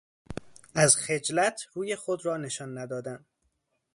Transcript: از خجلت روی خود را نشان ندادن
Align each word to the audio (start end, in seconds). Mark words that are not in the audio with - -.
از 0.75 0.95
خجلت 0.95 1.61
روی 1.73 1.95
خود 1.95 2.25
را 2.25 2.37
نشان 2.37 2.77
ندادن 2.77 3.25